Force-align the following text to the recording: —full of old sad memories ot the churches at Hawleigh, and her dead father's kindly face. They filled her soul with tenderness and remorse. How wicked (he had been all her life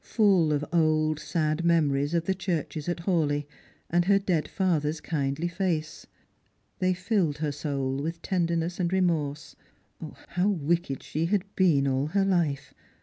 —full 0.17 0.51
of 0.51 0.65
old 0.73 1.19
sad 1.19 1.63
memories 1.63 2.15
ot 2.15 2.25
the 2.25 2.33
churches 2.33 2.89
at 2.89 3.01
Hawleigh, 3.01 3.45
and 3.87 4.05
her 4.05 4.17
dead 4.17 4.47
father's 4.47 4.99
kindly 4.99 5.47
face. 5.47 6.07
They 6.79 6.95
filled 6.95 7.37
her 7.37 7.51
soul 7.51 7.97
with 7.97 8.19
tenderness 8.23 8.79
and 8.79 8.91
remorse. 8.91 9.55
How 10.29 10.49
wicked 10.49 11.03
(he 11.03 11.27
had 11.27 11.43
been 11.55 11.87
all 11.87 12.07
her 12.07 12.25
life 12.25 12.73